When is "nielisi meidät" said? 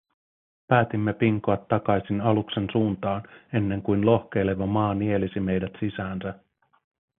4.93-5.71